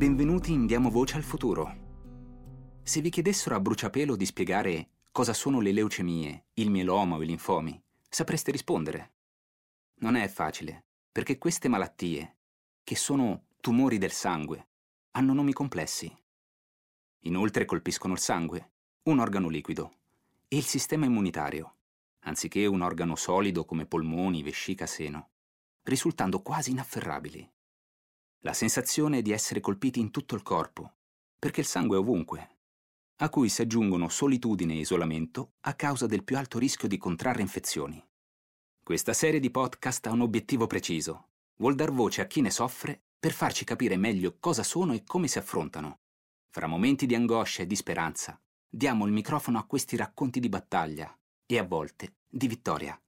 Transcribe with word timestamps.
Benvenuti 0.00 0.52
in 0.52 0.64
Diamo 0.64 0.88
Voce 0.88 1.16
al 1.16 1.22
Futuro. 1.22 2.78
Se 2.82 3.02
vi 3.02 3.10
chiedessero 3.10 3.54
a 3.54 3.60
bruciapelo 3.60 4.16
di 4.16 4.24
spiegare 4.24 4.88
cosa 5.12 5.34
sono 5.34 5.60
le 5.60 5.72
leucemie, 5.72 6.46
il 6.54 6.70
mieloma 6.70 7.16
o 7.16 7.22
i 7.22 7.26
linfomi, 7.26 7.78
sapreste 8.08 8.50
rispondere. 8.50 9.12
Non 9.96 10.16
è 10.16 10.26
facile, 10.28 10.84
perché 11.12 11.36
queste 11.36 11.68
malattie, 11.68 12.36
che 12.82 12.96
sono 12.96 13.48
tumori 13.60 13.98
del 13.98 14.10
sangue, 14.10 14.68
hanno 15.10 15.34
nomi 15.34 15.52
complessi. 15.52 16.10
Inoltre 17.24 17.66
colpiscono 17.66 18.14
il 18.14 18.20
sangue, 18.20 18.70
un 19.02 19.18
organo 19.18 19.50
liquido, 19.50 19.96
e 20.48 20.56
il 20.56 20.64
sistema 20.64 21.04
immunitario, 21.04 21.74
anziché 22.20 22.64
un 22.64 22.80
organo 22.80 23.16
solido 23.16 23.66
come 23.66 23.84
polmoni, 23.84 24.42
vescica, 24.42 24.86
seno, 24.86 25.28
risultando 25.82 26.40
quasi 26.40 26.70
inafferrabili. 26.70 27.46
La 28.42 28.54
sensazione 28.54 29.20
di 29.20 29.32
essere 29.32 29.60
colpiti 29.60 30.00
in 30.00 30.10
tutto 30.10 30.34
il 30.34 30.42
corpo, 30.42 30.94
perché 31.38 31.60
il 31.60 31.66
sangue 31.66 31.96
è 31.96 32.00
ovunque, 32.00 32.56
a 33.16 33.28
cui 33.28 33.50
si 33.50 33.60
aggiungono 33.60 34.08
solitudine 34.08 34.72
e 34.72 34.78
isolamento 34.78 35.52
a 35.60 35.74
causa 35.74 36.06
del 36.06 36.24
più 36.24 36.38
alto 36.38 36.58
rischio 36.58 36.88
di 36.88 36.96
contrarre 36.96 37.42
infezioni. 37.42 38.02
Questa 38.82 39.12
serie 39.12 39.40
di 39.40 39.50
podcast 39.50 40.06
ha 40.06 40.12
un 40.12 40.22
obiettivo 40.22 40.66
preciso. 40.66 41.28
Vuol 41.56 41.74
dar 41.74 41.92
voce 41.92 42.22
a 42.22 42.26
chi 42.26 42.40
ne 42.40 42.50
soffre 42.50 43.02
per 43.20 43.32
farci 43.32 43.64
capire 43.64 43.98
meglio 43.98 44.38
cosa 44.40 44.62
sono 44.62 44.94
e 44.94 45.04
come 45.04 45.28
si 45.28 45.36
affrontano. 45.36 45.98
Fra 46.48 46.66
momenti 46.66 47.04
di 47.04 47.14
angoscia 47.14 47.62
e 47.62 47.66
di 47.66 47.76
speranza, 47.76 48.40
diamo 48.66 49.04
il 49.04 49.12
microfono 49.12 49.58
a 49.58 49.66
questi 49.66 49.96
racconti 49.96 50.40
di 50.40 50.48
battaglia 50.48 51.14
e 51.44 51.58
a 51.58 51.62
volte 51.62 52.14
di 52.26 52.48
vittoria. 52.48 52.98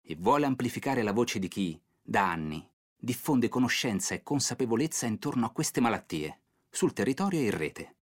E 0.00 0.14
vuole 0.14 0.46
amplificare 0.46 1.02
la 1.02 1.12
voce 1.12 1.40
di 1.40 1.48
chi, 1.48 1.82
da 2.00 2.30
anni, 2.30 2.69
diffonde 3.00 3.48
conoscenza 3.48 4.14
e 4.14 4.22
consapevolezza 4.22 5.06
intorno 5.06 5.46
a 5.46 5.50
queste 5.50 5.80
malattie, 5.80 6.42
sul 6.68 6.92
territorio 6.92 7.40
e 7.40 7.44
in 7.44 7.56
rete. 7.56 7.96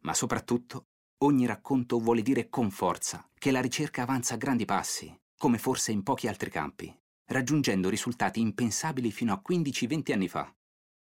Ma 0.00 0.14
soprattutto, 0.14 0.88
ogni 1.18 1.46
racconto 1.46 1.98
vuole 1.98 2.22
dire 2.22 2.48
con 2.48 2.70
forza 2.70 3.28
che 3.38 3.50
la 3.50 3.60
ricerca 3.60 4.02
avanza 4.02 4.34
a 4.34 4.38
grandi 4.38 4.64
passi, 4.64 5.16
come 5.36 5.58
forse 5.58 5.92
in 5.92 6.02
pochi 6.02 6.28
altri 6.28 6.50
campi, 6.50 6.94
raggiungendo 7.26 7.88
risultati 7.88 8.40
impensabili 8.40 9.10
fino 9.10 9.32
a 9.32 9.42
15-20 9.46 10.12
anni 10.12 10.28
fa, 10.28 10.52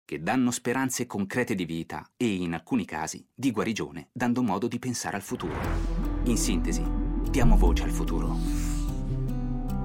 che 0.03 0.21
danno 0.21 0.49
speranze 0.49 1.05
concrete 1.05 1.53
di 1.53 1.65
vita 1.65 2.11
e, 2.17 2.33
in 2.33 2.53
alcuni 2.53 2.83
casi, 2.83 3.25
di 3.33 3.51
guarigione, 3.51 4.09
dando 4.11 4.41
modo 4.41 4.67
di 4.67 4.79
pensare 4.79 5.15
al 5.15 5.21
futuro. 5.21 5.59
In 6.23 6.37
sintesi, 6.37 6.83
diamo 7.29 7.55
voce 7.55 7.83
al 7.83 7.91
futuro. 7.91 8.35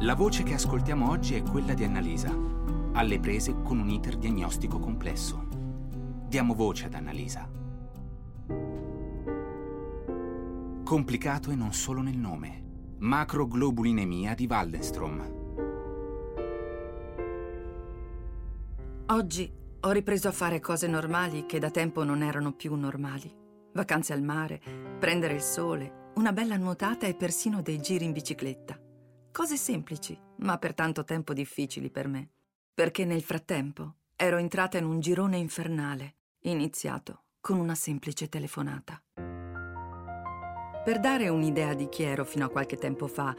La 0.00 0.14
voce 0.14 0.42
che 0.42 0.54
ascoltiamo 0.54 1.10
oggi 1.10 1.34
è 1.34 1.42
quella 1.42 1.74
di 1.74 1.84
Annalisa, 1.84 2.63
alle 2.94 3.18
prese 3.18 3.60
con 3.62 3.80
un 3.80 3.88
iter 3.88 4.16
diagnostico 4.16 4.78
complesso. 4.78 5.48
Diamo 6.28 6.54
voce 6.54 6.86
ad 6.86 6.94
Annalisa. 6.94 7.50
Complicato 10.84 11.50
e 11.50 11.56
non 11.56 11.72
solo 11.72 12.02
nel 12.02 12.16
nome. 12.16 12.62
Macroglobulinemia 12.98 14.34
di 14.34 14.46
Waldenstrom. 14.48 15.32
Oggi 19.06 19.52
ho 19.80 19.90
ripreso 19.90 20.28
a 20.28 20.32
fare 20.32 20.60
cose 20.60 20.86
normali 20.86 21.46
che 21.46 21.58
da 21.58 21.70
tempo 21.70 22.04
non 22.04 22.22
erano 22.22 22.52
più 22.52 22.74
normali. 22.76 23.30
Vacanze 23.72 24.12
al 24.12 24.22
mare, 24.22 24.60
prendere 25.00 25.34
il 25.34 25.42
sole, 25.42 26.12
una 26.14 26.32
bella 26.32 26.56
nuotata 26.56 27.06
e 27.08 27.14
persino 27.14 27.60
dei 27.60 27.80
giri 27.80 28.04
in 28.04 28.12
bicicletta. 28.12 28.78
Cose 29.32 29.56
semplici, 29.56 30.16
ma 30.38 30.58
per 30.58 30.74
tanto 30.74 31.02
tempo 31.02 31.32
difficili 31.32 31.90
per 31.90 32.06
me 32.06 32.28
perché 32.74 33.04
nel 33.04 33.22
frattempo 33.22 33.94
ero 34.16 34.36
entrata 34.36 34.78
in 34.78 34.84
un 34.84 34.98
girone 34.98 35.36
infernale, 35.36 36.16
iniziato 36.40 37.22
con 37.40 37.58
una 37.58 37.76
semplice 37.76 38.28
telefonata. 38.28 39.00
Per 40.84 41.00
dare 41.00 41.28
un'idea 41.28 41.74
di 41.74 41.88
chi 41.88 42.02
ero 42.02 42.24
fino 42.24 42.44
a 42.44 42.50
qualche 42.50 42.76
tempo 42.76 43.06
fa, 43.06 43.34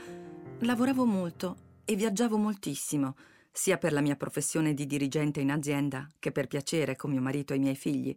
lavoravo 0.60 1.06
molto 1.06 1.58
e 1.84 1.96
viaggiavo 1.96 2.38
moltissimo, 2.38 3.16
sia 3.52 3.78
per 3.78 3.92
la 3.94 4.02
mia 4.02 4.16
professione 4.16 4.74
di 4.74 4.86
dirigente 4.86 5.42
in 5.42 5.52
azienda 5.52 6.10
che 6.18 6.32
per 6.32 6.48
piacere 6.48 6.96
con 6.96 7.12
mio 7.12 7.22
marito 7.22 7.54
e 7.54 7.58
i 7.58 7.60
miei 7.60 7.76
figli, 7.76 8.16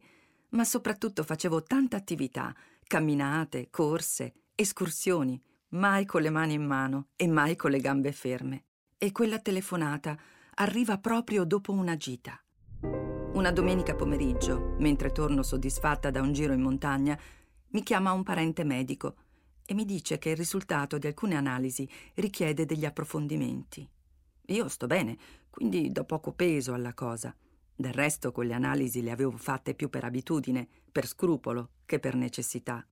ma 0.50 0.64
soprattutto 0.64 1.24
facevo 1.24 1.64
tanta 1.64 1.96
attività, 1.96 2.54
camminate, 2.86 3.68
corse, 3.70 4.34
escursioni, 4.54 5.40
mai 5.70 6.06
con 6.06 6.22
le 6.22 6.30
mani 6.30 6.54
in 6.54 6.64
mano 6.64 7.08
e 7.16 7.26
mai 7.26 7.56
con 7.56 7.70
le 7.70 7.80
gambe 7.80 8.12
ferme. 8.12 8.64
E 8.96 9.12
quella 9.12 9.38
telefonata 9.38 10.18
arriva 10.60 10.98
proprio 10.98 11.44
dopo 11.44 11.70
una 11.70 11.96
gita. 11.96 12.40
Una 13.34 13.52
domenica 13.52 13.94
pomeriggio, 13.94 14.74
mentre 14.78 15.12
torno 15.12 15.44
soddisfatta 15.44 16.10
da 16.10 16.20
un 16.20 16.32
giro 16.32 16.52
in 16.52 16.60
montagna, 16.60 17.16
mi 17.68 17.82
chiama 17.84 18.10
un 18.10 18.24
parente 18.24 18.64
medico 18.64 19.14
e 19.64 19.74
mi 19.74 19.84
dice 19.84 20.18
che 20.18 20.30
il 20.30 20.36
risultato 20.36 20.98
di 20.98 21.06
alcune 21.06 21.36
analisi 21.36 21.88
richiede 22.14 22.66
degli 22.66 22.84
approfondimenti. 22.84 23.88
Io 24.46 24.68
sto 24.68 24.88
bene, 24.88 25.16
quindi 25.48 25.92
do 25.92 26.02
poco 26.04 26.32
peso 26.32 26.72
alla 26.72 26.94
cosa. 26.94 27.32
Del 27.76 27.92
resto 27.92 28.32
quelle 28.32 28.54
analisi 28.54 29.00
le 29.00 29.12
avevo 29.12 29.36
fatte 29.36 29.74
più 29.74 29.88
per 29.88 30.02
abitudine, 30.02 30.66
per 30.90 31.06
scrupolo, 31.06 31.70
che 31.86 32.00
per 32.00 32.16
necessità. 32.16 32.84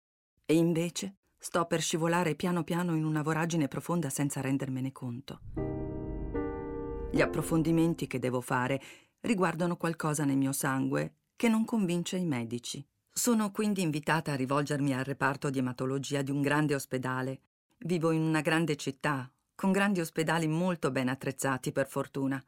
E 0.44 0.54
invece 0.54 1.16
sto 1.36 1.64
per 1.64 1.80
scivolare 1.80 2.36
piano 2.36 2.62
piano 2.62 2.94
in 2.94 3.04
una 3.04 3.22
voragine 3.22 3.66
profonda 3.66 4.08
senza 4.08 4.40
rendermene 4.40 4.92
conto. 4.92 5.85
Gli 7.16 7.22
approfondimenti 7.22 8.06
che 8.06 8.18
devo 8.18 8.42
fare 8.42 8.78
riguardano 9.20 9.78
qualcosa 9.78 10.26
nel 10.26 10.36
mio 10.36 10.52
sangue 10.52 11.14
che 11.34 11.48
non 11.48 11.64
convince 11.64 12.18
i 12.18 12.26
medici. 12.26 12.86
Sono 13.10 13.50
quindi 13.52 13.80
invitata 13.80 14.32
a 14.32 14.36
rivolgermi 14.36 14.92
al 14.92 15.02
reparto 15.02 15.48
di 15.48 15.58
ematologia 15.58 16.20
di 16.20 16.30
un 16.30 16.42
grande 16.42 16.74
ospedale. 16.74 17.40
Vivo 17.78 18.10
in 18.10 18.20
una 18.20 18.42
grande 18.42 18.76
città, 18.76 19.32
con 19.54 19.72
grandi 19.72 20.00
ospedali 20.00 20.46
molto 20.46 20.90
ben 20.90 21.08
attrezzati 21.08 21.72
per 21.72 21.88
fortuna, 21.88 22.44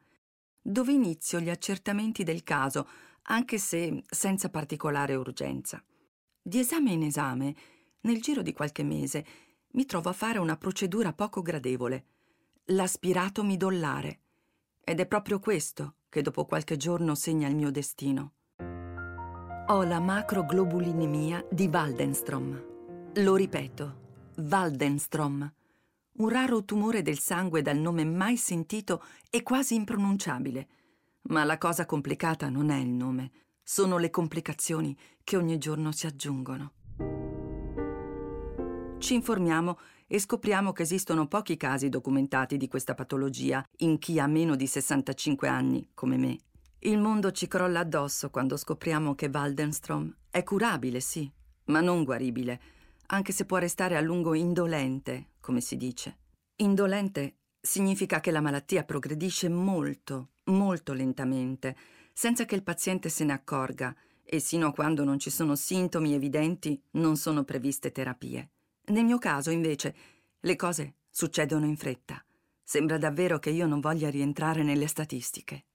dove 0.61 0.91
inizio 0.91 1.39
gli 1.39 1.49
accertamenti 1.49 2.21
del 2.21 2.43
caso, 2.43 2.87
anche 3.23 3.57
se 3.57 4.03
senza 4.07 4.49
particolare 4.51 5.15
urgenza. 5.15 5.83
Di 6.39 6.59
esame 6.59 6.91
in 6.91 7.01
esame, 7.01 7.55
nel 8.01 8.21
giro 8.21 8.43
di 8.43 8.53
qualche 8.53 8.83
mese, 8.83 9.25
mi 9.71 9.85
trovo 9.85 10.09
a 10.09 10.13
fare 10.13 10.37
una 10.37 10.57
procedura 10.57 11.11
poco 11.11 11.41
gradevole, 11.41 12.05
l'aspirato 12.65 13.43
midollare 13.43 14.19
ed 14.89 14.99
è 14.99 15.05
proprio 15.05 15.37
questo 15.37 15.97
che 16.09 16.23
dopo 16.23 16.45
qualche 16.45 16.75
giorno 16.75 17.13
segna 17.13 17.47
il 17.47 17.55
mio 17.55 17.69
destino. 17.69 18.31
Ho 19.67 19.83
la 19.83 19.99
macroglobulinemia 19.99 21.45
di 21.47 21.69
Waldenstrom. 21.71 22.63
Lo 23.13 23.35
ripeto, 23.35 24.31
Waldenstrom. 24.37 25.53
Un 26.13 26.29
raro 26.29 26.65
tumore 26.65 27.03
del 27.03 27.19
sangue 27.19 27.61
dal 27.61 27.77
nome 27.77 28.03
mai 28.03 28.35
sentito 28.35 29.03
e 29.29 29.43
quasi 29.43 29.75
impronunciabile. 29.75 30.67
Ma 31.29 31.43
la 31.43 31.59
cosa 31.59 31.85
complicata 31.85 32.49
non 32.49 32.71
è 32.71 32.77
il 32.77 32.89
nome, 32.89 33.31
sono 33.61 33.99
le 33.99 34.09
complicazioni 34.09 34.97
che 35.23 35.37
ogni 35.37 35.59
giorno 35.59 35.91
si 35.91 36.07
aggiungono. 36.07 36.71
Ci 38.99 39.13
informiamo 39.13 39.79
e 40.07 40.19
scopriamo 40.19 40.73
che 40.73 40.83
esistono 40.83 41.25
pochi 41.27 41.55
casi 41.55 41.87
documentati 41.87 42.57
di 42.57 42.67
questa 42.67 42.95
patologia 42.95 43.63
in 43.77 43.97
chi 43.97 44.19
ha 44.19 44.27
meno 44.27 44.57
di 44.57 44.67
65 44.67 45.47
anni, 45.47 45.89
come 45.93 46.17
me. 46.17 46.37
Il 46.79 46.99
mondo 46.99 47.31
ci 47.31 47.47
crolla 47.47 47.79
addosso 47.79 48.29
quando 48.29 48.57
scopriamo 48.57 49.15
che 49.15 49.29
Waldenstrom 49.31 50.13
è 50.29 50.43
curabile, 50.43 50.99
sì, 50.99 51.31
ma 51.65 51.79
non 51.79 52.03
guaribile, 52.03 52.61
anche 53.07 53.31
se 53.31 53.45
può 53.45 53.57
restare 53.57 53.95
a 53.95 54.01
lungo 54.01 54.33
indolente, 54.33 55.29
come 55.39 55.61
si 55.61 55.77
dice. 55.77 56.17
Indolente 56.57 57.37
significa 57.59 58.19
che 58.19 58.31
la 58.31 58.41
malattia 58.41 58.83
progredisce 58.83 59.47
molto, 59.47 60.31
molto 60.45 60.91
lentamente, 60.91 61.75
senza 62.11 62.43
che 62.43 62.55
il 62.55 62.63
paziente 62.63 63.07
se 63.07 63.23
ne 63.23 63.31
accorga 63.31 63.95
e 64.23 64.39
sino 64.39 64.67
a 64.67 64.73
quando 64.73 65.05
non 65.05 65.19
ci 65.19 65.29
sono 65.29 65.55
sintomi 65.55 66.13
evidenti 66.13 66.79
non 66.91 67.15
sono 67.15 67.45
previste 67.45 67.93
terapie. 67.93 68.49
Nel 68.89 69.05
mio 69.05 69.19
caso, 69.19 69.51
invece, 69.51 69.95
le 70.39 70.55
cose 70.55 70.95
succedono 71.09 71.65
in 71.65 71.77
fretta. 71.77 72.23
Sembra 72.63 72.97
davvero 72.97 73.37
che 73.37 73.51
io 73.51 73.67
non 73.67 73.79
voglia 73.79 74.09
rientrare 74.09 74.63
nelle 74.63 74.87
statistiche. 74.87 75.65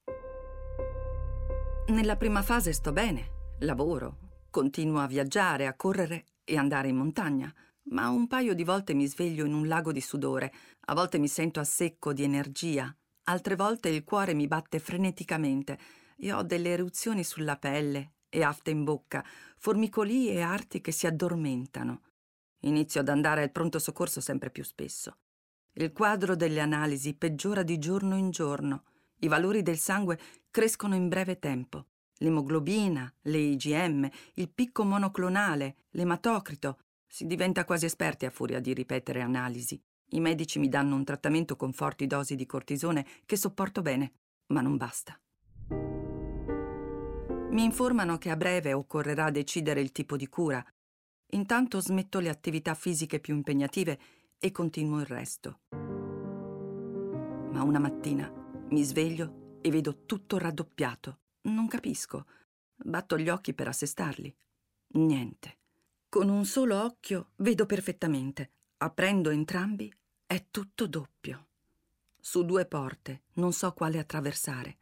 Nella 1.87 2.17
prima 2.17 2.41
fase 2.41 2.73
sto 2.73 2.91
bene, 2.91 3.55
lavoro, 3.59 4.17
continuo 4.49 4.99
a 4.99 5.07
viaggiare, 5.07 5.67
a 5.67 5.75
correre 5.75 6.25
e 6.43 6.57
andare 6.57 6.89
in 6.89 6.97
montagna, 6.97 7.53
ma 7.89 8.09
un 8.09 8.27
paio 8.27 8.53
di 8.53 8.63
volte 8.63 8.93
mi 8.93 9.07
sveglio 9.07 9.45
in 9.45 9.53
un 9.53 9.67
lago 9.67 9.91
di 9.91 10.01
sudore, 10.01 10.51
a 10.85 10.93
volte 10.93 11.17
mi 11.17 11.27
sento 11.27 11.59
a 11.59 11.63
secco 11.63 12.11
di 12.11 12.23
energia, 12.23 12.93
altre 13.25 13.55
volte 13.55 13.89
il 13.89 14.03
cuore 14.03 14.33
mi 14.33 14.47
batte 14.47 14.79
freneticamente 14.79 15.77
e 16.17 16.33
ho 16.33 16.43
delle 16.43 16.69
eruzioni 16.69 17.23
sulla 17.23 17.57
pelle 17.57 18.13
e 18.29 18.43
afte 18.43 18.71
in 18.71 18.83
bocca, 18.83 19.23
formicoli 19.57 20.29
e 20.29 20.41
arti 20.41 20.81
che 20.81 20.91
si 20.91 21.07
addormentano. 21.07 22.01
Inizio 22.65 23.01
ad 23.01 23.09
andare 23.09 23.43
al 23.43 23.51
pronto 23.51 23.77
soccorso 23.77 24.21
sempre 24.21 24.49
più 24.49 24.63
spesso. 24.63 25.17
Il 25.73 25.91
quadro 25.91 26.35
delle 26.35 26.59
analisi 26.59 27.13
peggiora 27.13 27.63
di 27.63 27.77
giorno 27.77 28.17
in 28.17 28.31
giorno. 28.31 28.85
I 29.19 29.27
valori 29.27 29.61
del 29.61 29.77
sangue 29.77 30.19
crescono 30.49 30.95
in 30.95 31.07
breve 31.07 31.39
tempo. 31.39 31.87
l'emoglobina, 32.19 33.13
le 33.23 33.37
IgM, 33.37 34.09
il 34.35 34.49
picco 34.49 34.85
monoclonale, 34.85 35.75
l'ematocrito. 35.91 36.79
Si 37.05 37.25
diventa 37.25 37.65
quasi 37.65 37.85
esperti 37.85 38.25
a 38.25 38.29
furia 38.29 38.61
di 38.61 38.73
ripetere 38.73 39.21
analisi. 39.21 39.79
I 40.11 40.21
medici 40.21 40.57
mi 40.57 40.69
danno 40.69 40.95
un 40.95 41.03
trattamento 41.03 41.57
con 41.57 41.73
forti 41.73 42.07
dosi 42.07 42.35
di 42.35 42.45
cortisone 42.45 43.05
che 43.25 43.35
sopporto 43.35 43.81
bene, 43.81 44.13
ma 44.47 44.61
non 44.61 44.77
basta. 44.77 45.19
Mi 47.49 47.63
informano 47.63 48.17
che 48.17 48.31
a 48.31 48.35
breve 48.35 48.73
occorrerà 48.73 49.29
decidere 49.29 49.81
il 49.81 49.91
tipo 49.91 50.15
di 50.15 50.27
cura. 50.27 50.65
Intanto 51.31 51.79
smetto 51.79 52.19
le 52.19 52.29
attività 52.29 52.73
fisiche 52.73 53.19
più 53.19 53.35
impegnative 53.35 53.99
e 54.37 54.51
continuo 54.51 54.99
il 54.99 55.05
resto. 55.05 55.61
Ma 57.51 57.63
una 57.63 57.79
mattina 57.79 58.31
mi 58.69 58.83
sveglio 58.83 59.59
e 59.61 59.69
vedo 59.69 60.05
tutto 60.05 60.37
raddoppiato. 60.37 61.19
Non 61.43 61.67
capisco. 61.67 62.25
Batto 62.75 63.17
gli 63.17 63.29
occhi 63.29 63.53
per 63.53 63.67
assestarli. 63.67 64.35
Niente. 64.93 65.57
Con 66.09 66.29
un 66.29 66.45
solo 66.45 66.83
occhio 66.83 67.31
vedo 67.37 67.65
perfettamente. 67.65 68.51
Aprendo 68.77 69.29
entrambi 69.29 69.93
è 70.25 70.45
tutto 70.51 70.87
doppio. 70.87 71.47
Su 72.19 72.43
due 72.43 72.65
porte, 72.65 73.23
non 73.33 73.53
so 73.53 73.71
quale 73.73 73.99
attraversare. 73.99 74.77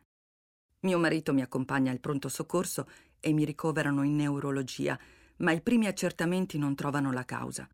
Mio 0.82 0.98
marito 0.98 1.34
mi 1.34 1.42
accompagna 1.42 1.92
al 1.92 2.00
pronto 2.00 2.30
soccorso 2.30 2.88
e 3.20 3.34
mi 3.34 3.46
ricoverano 3.46 4.04
in 4.04 4.16
neurologia, 4.16 5.00
ma 5.44 5.52
i 5.52 5.62
primi 5.62 5.88
accertamenti 5.88 6.58
non 6.58 6.74
trovano 6.74 7.12
la 7.12 7.26
causa. 7.26 7.68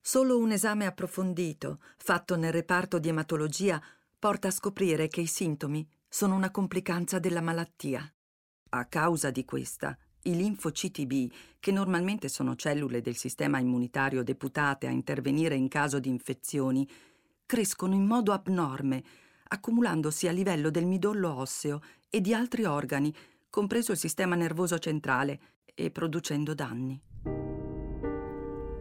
Solo 0.00 0.38
un 0.38 0.52
esame 0.52 0.86
approfondito, 0.86 1.80
fatto 1.98 2.36
nel 2.36 2.52
reparto 2.52 2.98
di 2.98 3.08
ematologia, 3.08 3.82
porta 4.18 4.48
a 4.48 4.52
scoprire 4.52 5.08
che 5.08 5.20
i 5.20 5.26
sintomi 5.26 5.86
sono 6.08 6.34
una 6.34 6.50
complicanza 6.50 7.18
della 7.18 7.42
malattia. 7.42 8.10
A 8.70 8.84
causa 8.86 9.30
di 9.30 9.44
questa, 9.44 9.98
i 10.22 10.36
linfociti 10.36 11.06
B, 11.06 11.30
che 11.58 11.72
normalmente 11.72 12.28
sono 12.28 12.54
cellule 12.54 13.00
del 13.00 13.16
sistema 13.16 13.58
immunitario 13.58 14.22
deputate 14.22 14.86
a 14.86 14.90
intervenire 14.90 15.56
in 15.56 15.68
caso 15.68 15.98
di 15.98 16.08
infezioni, 16.08 16.88
crescono 17.44 17.94
in 17.94 18.04
modo 18.04 18.32
abnorme, 18.32 19.02
accumulandosi 19.48 20.28
a 20.28 20.32
livello 20.32 20.70
del 20.70 20.86
midollo 20.86 21.34
osseo 21.34 21.80
e 22.08 22.20
di 22.20 22.32
altri 22.32 22.64
organi, 22.64 23.14
compreso 23.50 23.92
il 23.92 23.98
sistema 23.98 24.36
nervoso 24.36 24.78
centrale, 24.78 25.40
e 25.78 25.92
producendo 25.92 26.54
danni. 26.54 27.07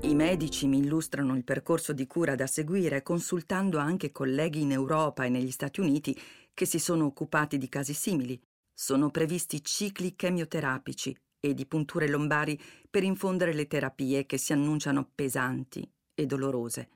I 0.08 0.16
medici 0.16 0.68
mi 0.68 0.78
illustrano 0.78 1.36
il 1.36 1.44
percorso 1.44 1.92
di 1.92 2.08
cura 2.08 2.34
da 2.34 2.48
seguire, 2.48 3.04
consultando 3.04 3.78
anche 3.78 4.14
colleghi 4.14 4.62
in 4.62 4.72
Europa 4.72 5.26
e 5.26 5.30
negli 5.30 5.52
Stati 5.52 5.82
Uniti 5.82 6.18
che 6.54 6.66
si 6.66 6.80
sono 6.80 7.04
occupati 7.04 7.58
di 7.58 7.68
casi 7.68 7.94
simili. 7.94 8.42
Sono 8.74 9.12
previsti 9.12 9.62
cicli 9.62 10.16
chemioterapici 10.16 11.14
e 11.42 11.54
di 11.54 11.66
punture 11.66 12.08
lombari 12.08 12.58
per 12.90 13.04
infondere 13.04 13.54
le 13.54 13.68
terapie 13.68 14.26
che 14.26 14.38
si 14.38 14.54
annunciano 14.54 15.10
pesanti 15.14 15.86
e 16.14 16.26
dolorose. 16.26 16.90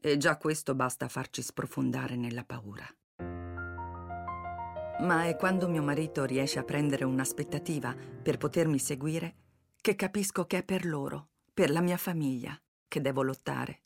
E 0.00 0.16
già 0.16 0.36
questo 0.36 0.76
basta 0.76 1.08
farci 1.08 1.42
sprofondare 1.42 2.14
nella 2.14 2.44
paura. 2.44 2.86
Ma 5.00 5.24
è 5.24 5.34
quando 5.34 5.68
mio 5.68 5.82
marito 5.82 6.24
riesce 6.24 6.60
a 6.60 6.64
prendere 6.64 7.04
un'aspettativa 7.04 7.96
per 8.22 8.36
potermi 8.36 8.78
seguire 8.78 9.34
che 9.80 9.96
capisco 9.96 10.46
che 10.46 10.58
è 10.58 10.62
per 10.62 10.86
loro, 10.86 11.30
per 11.54 11.70
la 11.70 11.80
mia 11.80 11.96
famiglia, 11.96 12.60
che 12.88 13.00
devo 13.00 13.22
lottare. 13.22 13.82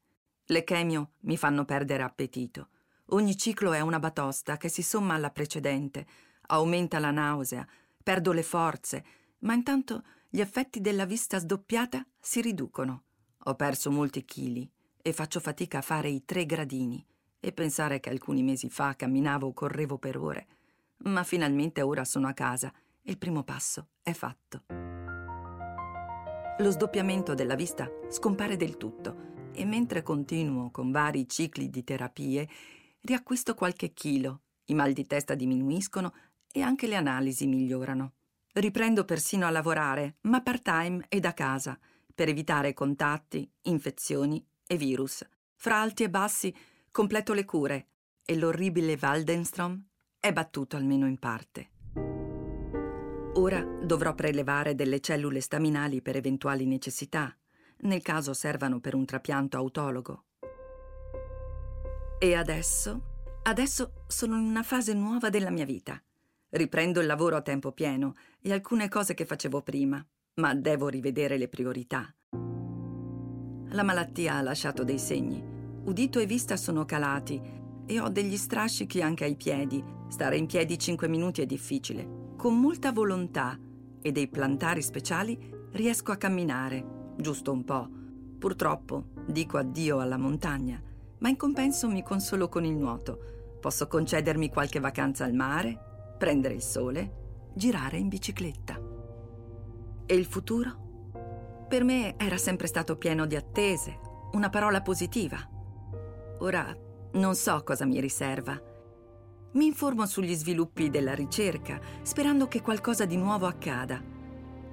Le 0.46 0.64
chemio 0.64 1.12
mi 1.20 1.36
fanno 1.36 1.64
perdere 1.64 2.02
appetito. 2.02 2.70
Ogni 3.10 3.36
ciclo 3.36 3.72
è 3.72 3.80
una 3.80 4.00
batosta 4.00 4.56
che 4.56 4.68
si 4.68 4.82
somma 4.82 5.14
alla 5.14 5.30
precedente, 5.30 6.06
aumenta 6.48 6.98
la 6.98 7.10
nausea, 7.10 7.64
perdo 8.02 8.32
le 8.32 8.42
forze, 8.42 9.04
ma 9.40 9.54
intanto 9.54 10.02
gli 10.28 10.40
effetti 10.40 10.80
della 10.80 11.04
vista 11.04 11.38
sdoppiata 11.38 12.04
si 12.18 12.40
riducono. 12.40 13.04
Ho 13.44 13.54
perso 13.54 13.90
molti 13.90 14.24
chili 14.24 14.68
e 15.00 15.12
faccio 15.12 15.38
fatica 15.38 15.78
a 15.78 15.82
fare 15.82 16.08
i 16.08 16.24
tre 16.24 16.46
gradini 16.46 17.06
e 17.38 17.52
pensare 17.52 18.00
che 18.00 18.10
alcuni 18.10 18.42
mesi 18.42 18.68
fa 18.68 18.96
camminavo 18.96 19.46
o 19.46 19.52
correvo 19.52 19.98
per 19.98 20.16
ore 20.16 20.46
ma 21.04 21.22
finalmente 21.22 21.82
ora 21.82 22.04
sono 22.04 22.28
a 22.28 22.32
casa 22.32 22.72
e 23.02 23.10
il 23.10 23.18
primo 23.18 23.42
passo 23.42 23.88
è 24.02 24.12
fatto. 24.12 25.07
Lo 26.60 26.72
sdoppiamento 26.72 27.34
della 27.34 27.54
vista 27.54 27.88
scompare 28.08 28.56
del 28.56 28.76
tutto 28.76 29.50
e 29.52 29.64
mentre 29.64 30.02
continuo 30.02 30.72
con 30.72 30.90
vari 30.90 31.28
cicli 31.28 31.70
di 31.70 31.84
terapie, 31.84 32.48
riacquisto 33.02 33.54
qualche 33.54 33.92
chilo, 33.92 34.40
i 34.64 34.74
mal 34.74 34.92
di 34.92 35.06
testa 35.06 35.36
diminuiscono 35.36 36.12
e 36.50 36.60
anche 36.60 36.88
le 36.88 36.96
analisi 36.96 37.46
migliorano. 37.46 38.14
Riprendo 38.54 39.04
persino 39.04 39.46
a 39.46 39.50
lavorare, 39.50 40.16
ma 40.22 40.42
part-time 40.42 41.06
e 41.08 41.20
da 41.20 41.32
casa, 41.32 41.78
per 42.12 42.28
evitare 42.28 42.74
contatti, 42.74 43.48
infezioni 43.62 44.44
e 44.66 44.76
virus. 44.76 45.24
Fra 45.54 45.80
alti 45.80 46.02
e 46.02 46.10
bassi 46.10 46.52
completo 46.90 47.34
le 47.34 47.44
cure 47.44 47.86
e 48.24 48.36
l'orribile 48.36 48.98
Waldenstrom 49.00 49.80
è 50.18 50.32
battuto 50.32 50.76
almeno 50.76 51.06
in 51.06 51.18
parte. 51.18 51.77
Ora 53.38 53.62
dovrò 53.62 54.16
prelevare 54.16 54.74
delle 54.74 54.98
cellule 54.98 55.40
staminali 55.40 56.02
per 56.02 56.16
eventuali 56.16 56.66
necessità, 56.66 57.32
nel 57.82 58.02
caso 58.02 58.34
servano 58.34 58.80
per 58.80 58.96
un 58.96 59.04
trapianto 59.04 59.56
autologo. 59.56 60.24
E 62.18 62.34
adesso? 62.34 63.00
Adesso 63.44 63.92
sono 64.08 64.36
in 64.36 64.42
una 64.42 64.64
fase 64.64 64.92
nuova 64.92 65.30
della 65.30 65.50
mia 65.50 65.64
vita. 65.64 66.02
Riprendo 66.48 66.98
il 66.98 67.06
lavoro 67.06 67.36
a 67.36 67.40
tempo 67.40 67.70
pieno 67.70 68.16
e 68.40 68.52
alcune 68.52 68.88
cose 68.88 69.14
che 69.14 69.24
facevo 69.24 69.62
prima, 69.62 70.04
ma 70.34 70.56
devo 70.56 70.88
rivedere 70.88 71.38
le 71.38 71.46
priorità. 71.46 72.12
La 73.68 73.84
malattia 73.84 74.34
ha 74.34 74.42
lasciato 74.42 74.82
dei 74.82 74.98
segni. 74.98 75.40
Udito 75.84 76.18
e 76.18 76.26
vista 76.26 76.56
sono 76.56 76.84
calati 76.84 77.40
e 77.86 78.00
ho 78.00 78.08
degli 78.08 78.36
strascichi 78.36 79.00
anche 79.00 79.22
ai 79.22 79.36
piedi. 79.36 79.80
Stare 80.08 80.36
in 80.36 80.46
piedi 80.46 80.76
5 80.76 81.06
minuti 81.06 81.40
è 81.40 81.46
difficile. 81.46 82.17
Con 82.38 82.60
molta 82.60 82.92
volontà 82.92 83.58
e 84.00 84.12
dei 84.12 84.28
plantari 84.28 84.80
speciali 84.80 85.36
riesco 85.72 86.12
a 86.12 86.16
camminare, 86.16 87.14
giusto 87.16 87.50
un 87.50 87.64
po'. 87.64 87.88
Purtroppo 88.38 89.06
dico 89.26 89.58
addio 89.58 89.98
alla 89.98 90.16
montagna, 90.16 90.80
ma 91.18 91.28
in 91.28 91.36
compenso 91.36 91.88
mi 91.88 92.04
consolo 92.04 92.48
con 92.48 92.64
il 92.64 92.76
nuoto. 92.76 93.56
Posso 93.60 93.88
concedermi 93.88 94.50
qualche 94.50 94.78
vacanza 94.78 95.24
al 95.24 95.32
mare, 95.32 96.14
prendere 96.16 96.54
il 96.54 96.62
sole, 96.62 97.50
girare 97.54 97.96
in 97.96 98.06
bicicletta. 98.06 98.80
E 100.06 100.14
il 100.14 100.24
futuro? 100.24 101.66
Per 101.68 101.82
me 101.82 102.16
era 102.16 102.36
sempre 102.36 102.68
stato 102.68 102.96
pieno 102.96 103.26
di 103.26 103.34
attese, 103.34 103.98
una 104.34 104.48
parola 104.48 104.80
positiva. 104.80 105.38
Ora 106.38 106.72
non 107.14 107.34
so 107.34 107.64
cosa 107.64 107.84
mi 107.84 107.98
riserva. 107.98 108.67
Mi 109.50 109.64
informo 109.64 110.04
sugli 110.04 110.34
sviluppi 110.34 110.90
della 110.90 111.14
ricerca, 111.14 111.80
sperando 112.02 112.48
che 112.48 112.60
qualcosa 112.60 113.06
di 113.06 113.16
nuovo 113.16 113.46
accada. 113.46 114.02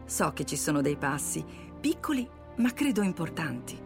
So 0.05 0.31
che 0.33 0.45
ci 0.45 0.57
sono 0.57 0.81
dei 0.81 0.97
passi, 0.97 1.43
piccoli 1.79 2.27
ma 2.57 2.71
credo 2.73 3.01
importanti, 3.01 3.77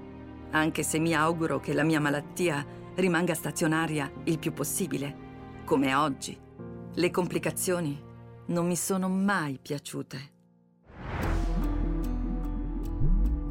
anche 0.51 0.83
se 0.83 0.99
mi 0.99 1.13
auguro 1.13 1.59
che 1.59 1.73
la 1.73 1.83
mia 1.83 1.99
malattia 1.99 2.65
rimanga 2.95 3.33
stazionaria 3.33 4.11
il 4.23 4.39
più 4.39 4.51
possibile, 4.51 5.61
come 5.63 5.93
oggi. 5.93 6.37
Le 6.91 7.11
complicazioni 7.11 8.01
non 8.47 8.65
mi 8.65 8.75
sono 8.75 9.07
mai 9.09 9.59
piaciute. 9.61 10.37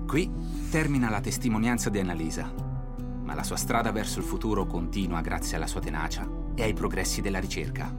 Qui 0.06 0.30
termina 0.70 1.08
la 1.08 1.20
testimonianza 1.20 1.88
di 1.88 2.00
Annalisa 2.00 2.66
ma 3.28 3.34
la 3.34 3.42
sua 3.42 3.56
strada 3.56 3.92
verso 3.92 4.20
il 4.20 4.24
futuro 4.24 4.64
continua 4.64 5.20
grazie 5.20 5.56
alla 5.56 5.66
sua 5.66 5.82
tenacia 5.82 6.37
e 6.58 6.64
ai 6.64 6.74
progressi 6.74 7.20
della 7.20 7.38
ricerca. 7.38 7.94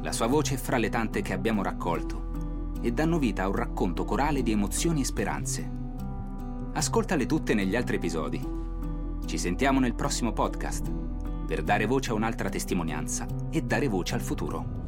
La 0.00 0.10
sua 0.10 0.26
voce 0.26 0.54
è 0.54 0.56
fra 0.56 0.78
le 0.78 0.88
tante 0.88 1.20
che 1.20 1.34
abbiamo 1.34 1.62
raccolto 1.62 2.72
e 2.80 2.92
danno 2.92 3.18
vita 3.18 3.42
a 3.42 3.48
un 3.48 3.56
racconto 3.56 4.04
corale 4.04 4.42
di 4.42 4.52
emozioni 4.52 5.02
e 5.02 5.04
speranze. 5.04 5.70
Ascoltale 6.72 7.26
tutte 7.26 7.52
negli 7.52 7.76
altri 7.76 7.96
episodi. 7.96 8.42
Ci 9.26 9.36
sentiamo 9.36 9.80
nel 9.80 9.94
prossimo 9.94 10.32
podcast 10.32 10.90
per 11.46 11.62
dare 11.62 11.84
voce 11.84 12.10
a 12.10 12.14
un'altra 12.14 12.48
testimonianza 12.48 13.26
e 13.50 13.60
dare 13.60 13.86
voce 13.88 14.14
al 14.14 14.22
futuro. 14.22 14.86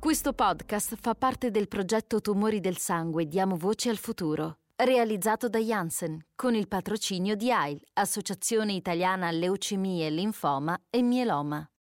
Questo 0.00 0.32
podcast 0.32 0.96
fa 1.00 1.14
parte 1.14 1.52
del 1.52 1.68
progetto 1.68 2.20
Tumori 2.20 2.58
del 2.58 2.78
sangue 2.78 3.26
Diamo 3.26 3.56
voce 3.56 3.90
al 3.90 3.96
futuro 3.96 4.57
realizzato 4.84 5.48
da 5.48 5.58
Janssen 5.58 6.26
con 6.36 6.54
il 6.54 6.68
patrocinio 6.68 7.34
di 7.34 7.50
AIL, 7.50 7.82
Associazione 7.94 8.74
Italiana 8.74 9.30
Leucemie, 9.30 10.08
Linfoma 10.08 10.78
e 10.88 11.02
Mieloma. 11.02 11.68